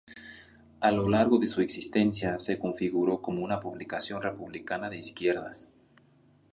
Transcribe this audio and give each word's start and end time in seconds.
A 0.79 0.91
lo 0.91 1.07
largo 1.07 1.37
de 1.37 1.45
su 1.45 1.61
existencia 1.61 2.39
se 2.39 2.57
configuró 2.57 3.21
como 3.21 3.43
una 3.43 3.59
publicación 3.59 4.19
republicana 4.23 4.89
de 4.89 4.97
izquierdas. 4.97 5.69